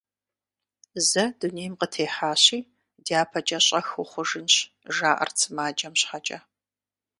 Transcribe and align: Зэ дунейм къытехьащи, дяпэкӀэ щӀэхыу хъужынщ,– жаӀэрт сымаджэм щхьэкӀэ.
Зэ 1.07 1.23
дунейм 1.39 1.73
къытехьащи, 1.79 2.59
дяпэкӀэ 3.05 3.59
щӀэхыу 3.65 4.07
хъужынщ,– 4.11 4.53
жаӀэрт 4.95 5.35
сымаджэм 5.41 5.93
щхьэкӀэ. 5.99 6.37